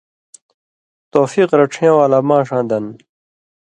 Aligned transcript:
توفیق 1.13 1.49
رڇھَیں 1.59 1.93
والا 1.97 2.19
ماݜاں 2.27 2.63
دَن 2.69 2.85